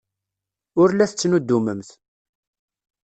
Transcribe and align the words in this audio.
Ur 0.81 0.89
la 0.93 1.05
tettnuddumemt. 1.09 1.89